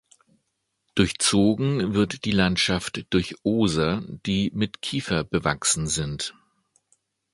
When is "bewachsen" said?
5.23-5.85